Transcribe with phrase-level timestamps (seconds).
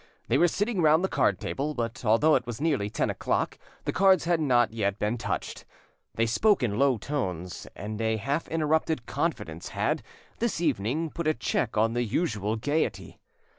[0.29, 3.91] They were sitting round the card table, but although it was nearly ten o'clock the
[3.91, 5.63] cards had not yet been touched.
[6.15, 10.01] They spoke in low tones, and a half interrupted confidence had,
[10.39, 13.19] this evening, put a check on the usual gaiety.